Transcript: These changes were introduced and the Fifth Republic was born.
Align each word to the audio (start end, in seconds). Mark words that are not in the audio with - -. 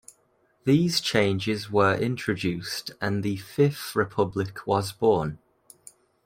These 0.63 0.99
changes 0.99 1.69
were 1.69 1.95
introduced 1.95 2.89
and 2.99 3.21
the 3.21 3.35
Fifth 3.37 3.95
Republic 3.95 4.65
was 4.65 4.91
born. 4.91 5.37